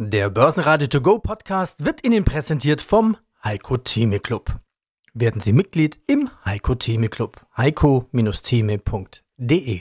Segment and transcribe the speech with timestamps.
[0.00, 4.60] Der Börsenradio To Go Podcast wird Ihnen präsentiert vom Heiko Theme Club.
[5.12, 7.44] Werden Sie Mitglied im Heiko Theme Club.
[7.56, 9.80] heiko-theme.de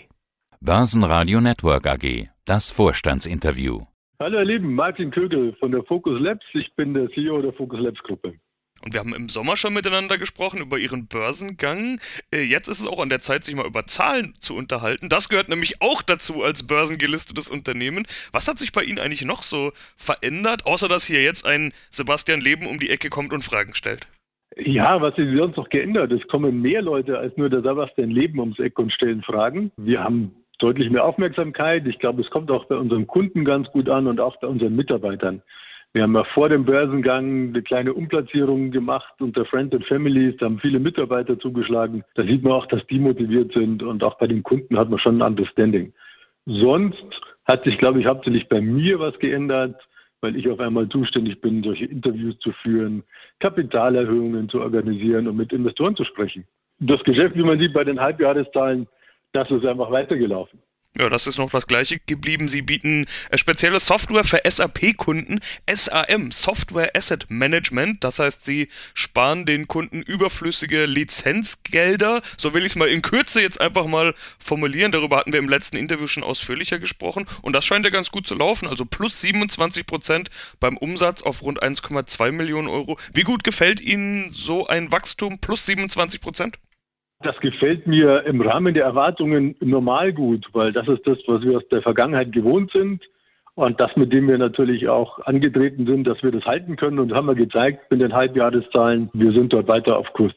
[0.60, 2.30] Börsenradio Network AG.
[2.46, 3.82] Das Vorstandsinterview.
[4.20, 6.48] Hallo ihr Lieben, Martin Kögel von der Focus Labs.
[6.54, 8.40] Ich bin der CEO der Focus Labs Gruppe.
[8.82, 12.00] Und wir haben im Sommer schon miteinander gesprochen über Ihren Börsengang.
[12.32, 15.10] Äh, jetzt ist es auch an der Zeit, sich mal über Zahlen zu unterhalten.
[15.10, 18.08] Das gehört nämlich auch dazu als börsengelistetes Unternehmen.
[18.32, 22.42] Was hat sich bei Ihnen eigentlich noch so verändert, außer dass hier jetzt ein Sebastian
[22.42, 24.08] Leben um die Ecke kommt und Fragen stellt?
[24.56, 26.12] Ja, was sich sonst noch geändert?
[26.12, 29.72] Es kommen mehr Leute als nur der Sebastian Leben ums Eck und stellen Fragen.
[29.78, 31.86] Wir haben deutlich mehr Aufmerksamkeit.
[31.88, 34.76] Ich glaube, es kommt auch bei unseren Kunden ganz gut an und auch bei unseren
[34.76, 35.42] Mitarbeitern.
[35.94, 40.36] Wir haben ja vor dem Börsengang eine kleine Umplatzierung gemacht unter Friends and Families.
[40.38, 42.04] Da haben viele Mitarbeiter zugeschlagen.
[42.16, 45.00] Da sieht man auch, dass die motiviert sind und auch bei den Kunden hat man
[45.00, 45.94] schon ein Understanding.
[46.46, 47.06] Sonst
[47.46, 49.88] hat sich, glaube ich, hauptsächlich bei mir was geändert,
[50.22, 53.04] weil ich auf einmal zuständig bin, solche Interviews zu führen,
[53.40, 56.46] Kapitalerhöhungen zu organisieren und mit Investoren zu sprechen.
[56.80, 58.88] Das Geschäft, wie man sieht bei den Halbjahreszahlen,
[59.32, 60.60] das ist einfach weitergelaufen.
[61.00, 62.48] Ja, das ist noch das gleiche geblieben.
[62.48, 68.04] Sie bieten äh, spezielle Software für SAP-Kunden, SAM, Software Asset Management.
[68.04, 72.24] Das heißt, sie sparen den Kunden überflüssige Lizenzgelder.
[72.38, 74.92] So will ich es mal in Kürze jetzt einfach mal formulieren.
[74.92, 77.28] Darüber hatten wir im letzten Interview schon ausführlicher gesprochen.
[77.44, 78.68] Und das scheint ja ganz gut zu laufen.
[78.68, 82.98] Also plus 27 Prozent beim Umsatz auf rund 1,2 Millionen Euro.
[83.14, 86.58] Wie gut gefällt Ihnen so ein Wachstum plus 27 Prozent?
[87.22, 91.58] Das gefällt mir im Rahmen der Erwartungen normal gut, weil das ist das, was wir
[91.58, 93.04] aus der Vergangenheit gewohnt sind
[93.56, 97.14] und das, mit dem wir natürlich auch angetreten sind, dass wir das halten können und
[97.14, 100.36] haben wir gezeigt mit den Halbjahreszahlen, wir sind dort weiter auf Kurs.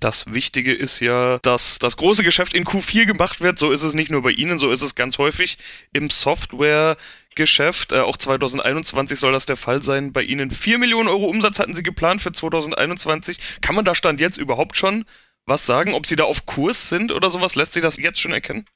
[0.00, 3.58] Das Wichtige ist ja, dass das große Geschäft in Q4 gemacht wird.
[3.58, 5.58] So ist es nicht nur bei Ihnen, so ist es ganz häufig
[5.92, 7.92] im Softwaregeschäft.
[7.92, 10.12] Äh, auch 2021 soll das der Fall sein.
[10.12, 13.60] Bei Ihnen 4 Millionen Euro Umsatz hatten Sie geplant für 2021.
[13.60, 15.04] Kann man da Stand jetzt überhaupt schon
[15.46, 17.54] was sagen, ob sie da auf Kurs sind oder sowas?
[17.54, 18.66] Lässt sich das jetzt schon erkennen?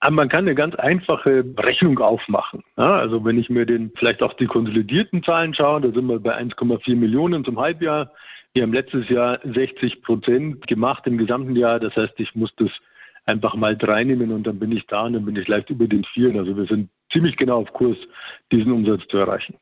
[0.00, 2.62] Aber man kann eine ganz einfache Rechnung aufmachen.
[2.76, 6.20] Ja, also wenn ich mir den vielleicht auch die konsolidierten Zahlen schaue, da sind wir
[6.20, 8.12] bei 1,4 Millionen zum Halbjahr.
[8.54, 11.80] Wir haben letztes Jahr 60 Prozent gemacht im gesamten Jahr.
[11.80, 12.70] Das heißt, ich muss das
[13.24, 15.88] einfach mal drei nehmen und dann bin ich da und dann bin ich leicht über
[15.88, 16.38] den Vieren.
[16.38, 17.96] Also wir sind ziemlich genau auf Kurs,
[18.52, 19.56] diesen Umsatz zu erreichen.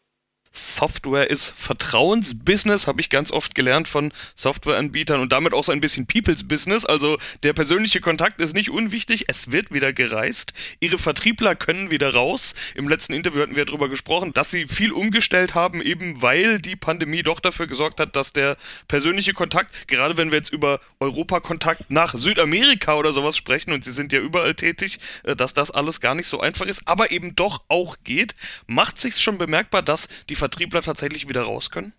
[0.57, 5.81] Software ist Vertrauensbusiness, habe ich ganz oft gelernt von Softwareanbietern und damit auch so ein
[5.81, 6.87] bisschen People's Business.
[6.87, 9.27] Also der persönliche Kontakt ist nicht unwichtig.
[9.29, 10.55] Es wird wieder gereist.
[10.81, 12.55] Ihre Vertriebler können wieder raus.
[12.75, 16.77] Im letzten Interview hatten wir darüber gesprochen, dass sie viel umgestellt haben, eben weil die
[16.77, 18.57] Pandemie doch dafür gesorgt hat, dass der
[18.89, 23.93] persönliche Kontakt, gerade wenn wir jetzt über Europakontakt nach Südamerika oder sowas sprechen und sie
[23.93, 27.37] sind ja überall tätig, äh, dass das alles gar nicht so einfach ist, aber eben
[27.37, 28.35] doch auch geht,
[28.67, 31.93] macht sich schon bemerkbar, dass die Vertriebler tatsächlich wieder raus können?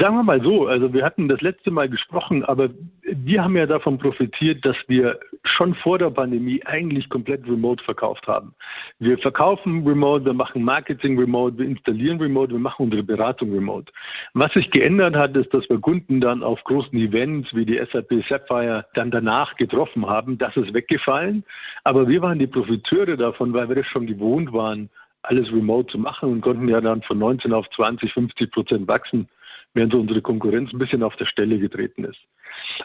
[0.00, 2.70] Sagen wir mal so, also wir hatten das letzte Mal gesprochen, aber
[3.04, 8.26] wir haben ja davon profitiert, dass wir schon vor der Pandemie eigentlich komplett remote verkauft
[8.26, 8.54] haben.
[8.98, 13.92] Wir verkaufen remote, wir machen Marketing remote, wir installieren remote, wir machen unsere Beratung remote.
[14.34, 18.24] Was sich geändert hat, ist, dass wir Kunden dann auf großen Events wie die SAP
[18.28, 20.36] Sapphire dann danach getroffen haben.
[20.36, 21.44] Das ist weggefallen,
[21.84, 24.90] aber wir waren die Profiteure davon, weil wir das schon gewohnt waren
[25.22, 29.28] alles remote zu machen und konnten ja dann von 19 auf 20, 50 Prozent wachsen,
[29.74, 32.20] während so unsere Konkurrenz ein bisschen auf der Stelle getreten ist.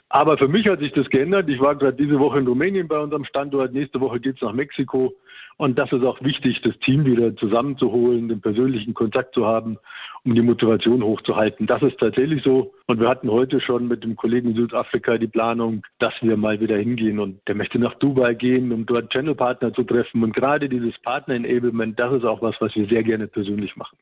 [0.10, 1.50] Aber für mich hat sich das geändert.
[1.50, 3.74] Ich war gerade diese Woche in Rumänien bei unserem Standort.
[3.74, 5.14] Nächste Woche geht es nach Mexiko.
[5.58, 9.78] Und das ist auch wichtig, das Team wieder zusammenzuholen, den persönlichen Kontakt zu haben,
[10.24, 11.68] um die Motivation hochzuhalten.
[11.68, 12.74] Das ist tatsächlich so.
[12.86, 16.62] Und wir hatten heute schon mit dem Kollegen in Südafrika die Planung, dass wir mal
[16.62, 17.20] wieder hingehen.
[17.20, 20.24] Und der möchte nach Dubai gehen, um dort Channel-Partner zu treffen.
[20.24, 23.98] Und gerade dieses Partner-Enablement, das ist auch was, was wir sehr gerne persönlich machen.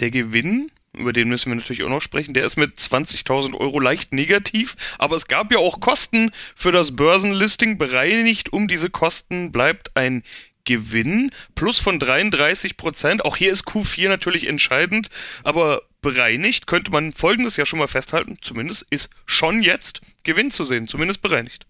[0.00, 2.34] Der Gewinn über den müssen wir natürlich auch noch sprechen.
[2.34, 6.96] Der ist mit 20.000 Euro leicht negativ, aber es gab ja auch Kosten für das
[6.96, 7.78] Börsenlisting.
[7.78, 10.22] Bereinigt um diese Kosten bleibt ein
[10.64, 13.24] Gewinn plus von 33 Prozent.
[13.24, 15.08] Auch hier ist Q4 natürlich entscheidend,
[15.42, 18.38] aber bereinigt könnte man folgendes ja schon mal festhalten.
[18.40, 21.66] Zumindest ist schon jetzt Gewinn zu sehen, zumindest bereinigt.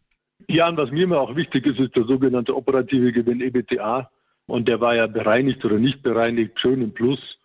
[0.49, 4.11] Ja, und was mir immer auch wichtig ist, ist der sogenannte operative Gewinn EBTA.
[4.47, 7.39] Und der war ja bereinigt oder nicht bereinigt, schön im Plus.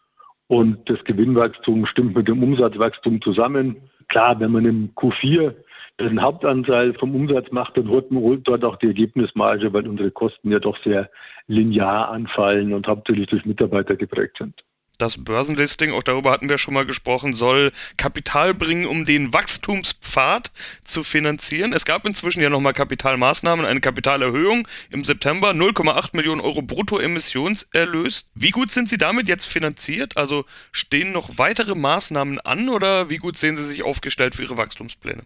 [0.50, 3.75] Und das Gewinnwachstum stimmt mit dem Umsatzwachstum zusammen.
[4.07, 5.54] Klar, wenn man im Q4
[6.00, 10.51] den Hauptanteil vom Umsatz macht, dann holt man dort auch die Ergebnismarge, weil unsere Kosten
[10.51, 11.12] ja doch sehr
[11.46, 14.63] linear anfallen und hauptsächlich durch Mitarbeiter geprägt sind.
[15.00, 20.51] Das Börsenlisting, auch darüber hatten wir schon mal gesprochen, soll Kapital bringen, um den Wachstumspfad
[20.84, 21.72] zu finanzieren.
[21.72, 28.30] Es gab inzwischen ja nochmal Kapitalmaßnahmen, eine Kapitalerhöhung im September, 0,8 Millionen Euro Bruttoemissionserlös.
[28.36, 30.18] Wie gut sind Sie damit jetzt finanziert?
[30.18, 30.44] Also
[30.74, 35.24] stehen noch weitere Maßnahmen an oder wie gut sehen Sie sich aufgestellt für Ihre Wachstumspläne?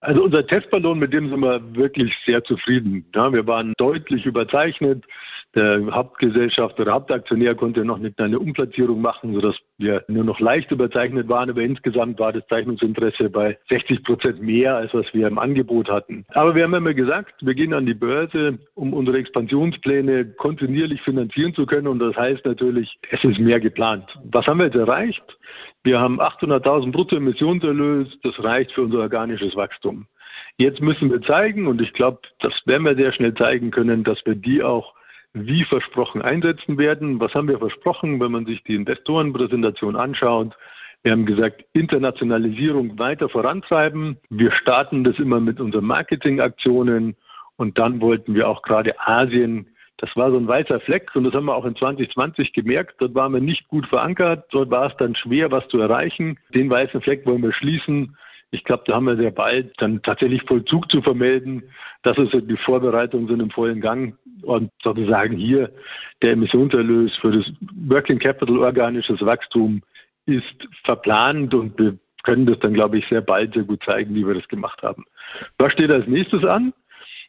[0.00, 3.04] Also unser Testballon, mit dem sind wir wirklich sehr zufrieden.
[3.14, 5.04] Ja, wir waren deutlich überzeichnet.
[5.56, 10.70] Der Hauptgesellschaft oder Hauptaktionär konnte noch nicht eine Umplatzierung machen, sodass wir nur noch leicht
[10.70, 11.50] überzeichnet waren.
[11.50, 16.26] Aber insgesamt war das Zeichnungsinteresse bei 60 Prozent mehr, als was wir im Angebot hatten.
[16.30, 21.54] Aber wir haben immer gesagt, wir gehen an die Börse, um unsere Expansionspläne kontinuierlich finanzieren
[21.54, 21.86] zu können.
[21.86, 24.18] Und das heißt natürlich, es ist mehr geplant.
[24.24, 25.38] Was haben wir jetzt erreicht?
[25.84, 28.18] Wir haben 800.000 Bruttoemissionserlös.
[28.22, 30.06] Das reicht für unser organisches Wachstum.
[30.56, 34.24] Jetzt müssen wir zeigen, und ich glaube, das werden wir sehr schnell zeigen können, dass
[34.26, 34.94] wir die auch
[35.46, 37.20] wie versprochen einsetzen werden.
[37.20, 40.56] Was haben wir versprochen, wenn man sich die Investorenpräsentation anschaut?
[41.02, 44.18] Wir haben gesagt, Internationalisierung weiter vorantreiben.
[44.30, 47.16] Wir starten das immer mit unseren Marketingaktionen
[47.56, 49.68] und dann wollten wir auch gerade Asien,
[49.98, 52.94] das war so ein weißer Fleck und das haben wir auch in 2020 gemerkt.
[52.98, 56.38] Dort waren wir nicht gut verankert, dort war es dann schwer, was zu erreichen.
[56.54, 58.16] Den weißen Fleck wollen wir schließen
[58.50, 61.64] ich glaube, da haben wir sehr bald dann tatsächlich Vollzug zu vermelden.
[62.02, 65.70] Das ist die Vorbereitungen sind im vollen Gang und sozusagen hier
[66.22, 67.52] der Emissionserlös für das
[67.88, 69.82] Working Capital organisches Wachstum
[70.24, 74.26] ist verplant und wir können das dann, glaube ich, sehr bald sehr gut zeigen, wie
[74.26, 75.04] wir das gemacht haben.
[75.58, 76.72] Was steht als nächstes an?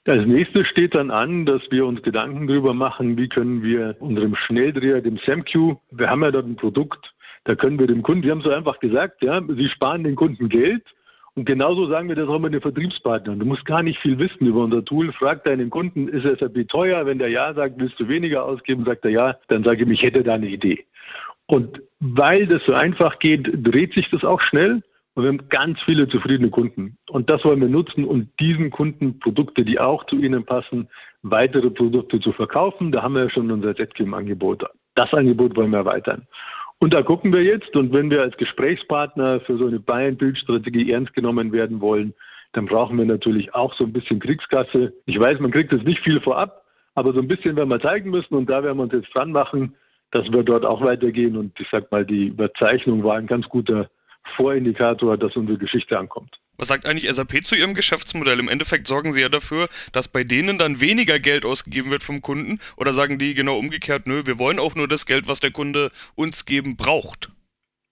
[0.05, 4.35] Als nächstes steht dann an, dass wir uns Gedanken darüber machen, wie können wir unserem
[4.35, 7.13] Schnelldreher, dem SamQ, wir haben ja dort ein Produkt,
[7.43, 10.49] da können wir dem Kunden, wir haben so einfach gesagt, ja, sie sparen den Kunden
[10.49, 10.83] Geld
[11.39, 13.39] und genauso sagen wir das auch mit den Vertriebspartnern.
[13.39, 15.13] Du musst gar nicht viel wissen über unser Tool.
[15.13, 17.05] Frag deinen Kunden, ist SAP teuer?
[17.05, 18.83] Wenn der Ja sagt, willst du weniger ausgeben?
[18.83, 20.83] Sagt er Ja, dann sage ich, ich hätte da eine Idee.
[21.45, 24.83] Und weil das so einfach geht, dreht sich das auch schnell.
[25.13, 26.97] Und wir haben ganz viele zufriedene Kunden.
[27.09, 30.89] Und das wollen wir nutzen, um diesen Kunden Produkte, die auch zu ihnen passen,
[31.21, 32.91] weitere Produkte zu verkaufen.
[32.91, 34.65] Da haben wir ja schon unser ZKIM-Angebot.
[34.95, 36.27] Das Angebot wollen wir erweitern.
[36.79, 41.13] Und da gucken wir jetzt, und wenn wir als Gesprächspartner für so eine Buy-and-Build-Strategie ernst
[41.13, 42.13] genommen werden wollen,
[42.53, 44.93] dann brauchen wir natürlich auch so ein bisschen Kriegskasse.
[45.05, 46.63] Ich weiß, man kriegt jetzt nicht viel vorab,
[46.95, 49.31] aber so ein bisschen werden wir zeigen müssen und da werden wir uns jetzt dran
[49.31, 49.75] machen,
[50.11, 51.35] dass wir dort auch weitergehen.
[51.35, 53.89] Und ich sag mal, die Überzeichnung war ein ganz guter
[54.37, 56.39] Vorindikator, dass unsere Geschichte ankommt.
[56.59, 58.37] Was sagt eigentlich SAP zu ihrem Geschäftsmodell?
[58.37, 62.21] Im Endeffekt sorgen sie ja dafür, dass bei denen dann weniger Geld ausgegeben wird vom
[62.21, 65.51] Kunden oder sagen die genau umgekehrt, nö, wir wollen auch nur das Geld, was der
[65.51, 67.29] Kunde uns geben braucht?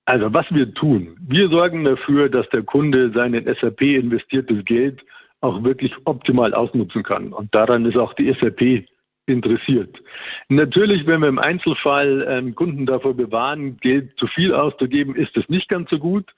[0.03, 5.01] Also was wir tun, wir sorgen dafür, dass der Kunde sein in SAP investiertes Geld
[5.39, 7.31] auch wirklich optimal ausnutzen kann.
[7.31, 8.85] Und daran ist auch die SAP
[9.27, 10.01] interessiert.
[10.49, 15.47] Natürlich, wenn wir im Einzelfall ähm, Kunden davor bewahren, Geld zu viel auszugeben, ist das
[15.47, 16.33] nicht ganz so gut.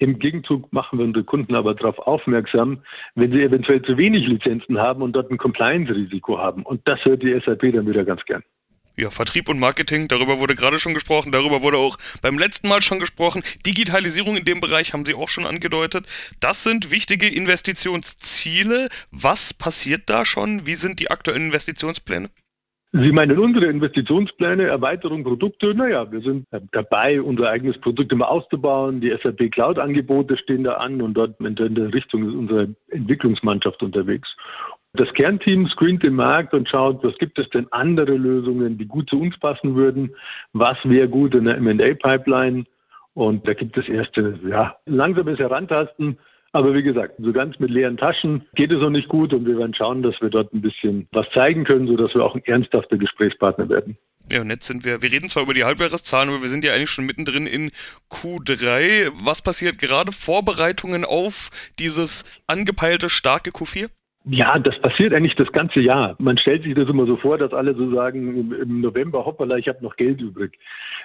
[0.00, 2.82] Im Gegenzug machen wir unsere Kunden aber darauf aufmerksam,
[3.16, 6.62] wenn sie eventuell zu wenig Lizenzen haben und dort ein Compliance-Risiko haben.
[6.62, 8.42] Und das hört die SAP dann wieder ganz gern.
[8.96, 12.80] Ja, Vertrieb und Marketing, darüber wurde gerade schon gesprochen, darüber wurde auch beim letzten Mal
[12.80, 13.42] schon gesprochen.
[13.66, 16.06] Digitalisierung in dem Bereich haben Sie auch schon angedeutet.
[16.40, 18.88] Das sind wichtige Investitionsziele.
[19.10, 20.66] Was passiert da schon?
[20.66, 22.30] Wie sind die aktuellen Investitionspläne?
[22.92, 25.74] Sie meinen unsere Investitionspläne, Erweiterung, Produkte?
[25.76, 29.00] Naja, wir sind dabei, unser eigenes Produkt immer auszubauen.
[29.00, 34.36] Die SAP Cloud-Angebote stehen da an und dort in der Richtung ist unsere Entwicklungsmannschaft unterwegs.
[34.94, 39.08] Das Kernteam screent den Markt und schaut, was gibt es denn andere Lösungen, die gut
[39.08, 40.16] zu uns passen würden?
[40.52, 42.64] Was wäre gut in der M&A-Pipeline?
[43.14, 46.18] Und da gibt es erste, ja, langsames Herantasten.
[46.52, 49.58] Aber wie gesagt, so ganz mit leeren Taschen geht es noch nicht gut und wir
[49.58, 52.96] werden schauen, dass wir dort ein bisschen was zeigen können, sodass wir auch ein ernsthafter
[52.96, 53.96] Gesprächspartner werden.
[54.32, 56.72] Ja, und jetzt sind wir, wir reden zwar über die Halbjahreszahlen, aber wir sind ja
[56.72, 57.70] eigentlich schon mittendrin in
[58.10, 59.10] Q3.
[59.24, 60.12] Was passiert gerade?
[60.12, 63.88] Vorbereitungen auf dieses angepeilte starke Q4?
[64.24, 66.14] Ja, das passiert eigentlich das ganze Jahr.
[66.18, 69.66] Man stellt sich das immer so vor, dass alle so sagen, im November, hoppala, ich
[69.66, 70.58] habe noch Geld übrig.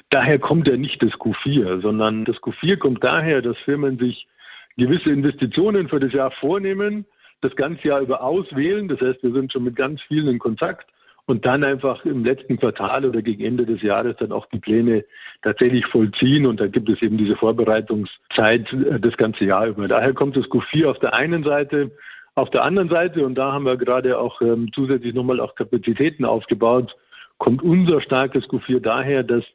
[0.10, 4.28] Daher kommt ja nicht das Q4, sondern das Q4 kommt daher, dass Firmen sich
[4.78, 7.06] gewisse Investitionen für das Jahr vornehmen,
[7.42, 8.88] das ganze Jahr über auswählen.
[8.88, 10.88] Das heißt, wir sind schon mit ganz vielen in Kontakt
[11.28, 15.06] und dann einfach im letzten Quartal oder gegen Ende des Jahres dann auch die Pläne
[15.42, 16.46] tatsächlich vollziehen.
[16.46, 19.88] Und da gibt es eben diese Vorbereitungszeit äh, das ganze Jahr über.
[19.88, 21.92] Daher kommt das Q4 auf der einen Seite.
[22.36, 26.26] Auf der anderen Seite, und da haben wir gerade auch ähm, zusätzlich nochmal auch Kapazitäten
[26.26, 26.96] aufgebaut,
[27.38, 29.46] kommt unser starkes Q4 daher, dass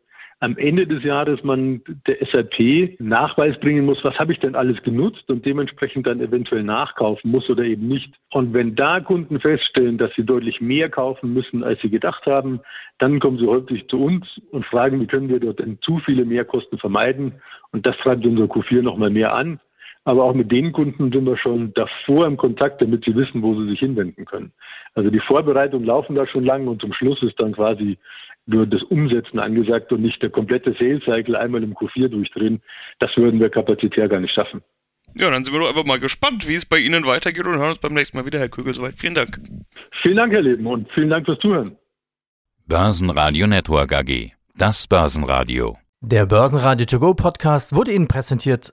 [0.40, 4.82] am Ende des Jahres man der SAP Nachweis bringen muss, was habe ich denn alles
[4.82, 8.14] genutzt und dementsprechend dann eventuell nachkaufen muss oder eben nicht.
[8.32, 12.60] Und wenn da Kunden feststellen, dass sie deutlich mehr kaufen müssen, als sie gedacht haben,
[12.96, 16.24] dann kommen sie häufig zu uns und fragen, wie können wir dort denn zu viele
[16.24, 17.34] Mehrkosten vermeiden.
[17.70, 19.60] Und das treibt unser Q4 nochmal mehr an.
[20.04, 23.54] Aber auch mit den Kunden sind wir schon davor im Kontakt, damit sie wissen, wo
[23.54, 24.52] sie sich hinwenden können.
[24.94, 27.98] Also die Vorbereitungen laufen da schon lang und zum Schluss ist dann quasi
[28.46, 32.62] nur das Umsetzen angesagt und nicht der komplette Sales Cycle einmal im Q4 durchdrehen.
[32.98, 34.62] Das würden wir kapazitär gar nicht schaffen.
[35.18, 37.70] Ja, dann sind wir doch einfach mal gespannt, wie es bei Ihnen weitergeht und hören
[37.70, 38.74] uns beim nächsten Mal wieder, Herr Kügel.
[38.74, 38.94] Soweit.
[38.96, 39.40] Vielen Dank.
[40.02, 41.76] Vielen Dank, Herr Leben, und vielen Dank fürs Zuhören.
[42.66, 44.32] Börsenradio Network AG.
[44.56, 45.76] Das Börsenradio.
[46.02, 48.72] Der Börsenradio To Go Podcast wurde Ihnen präsentiert